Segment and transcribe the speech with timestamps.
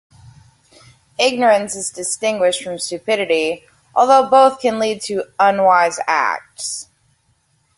[1.19, 6.87] Ignorance is distinguished from stupidity, although both can lead to "unwise" acts.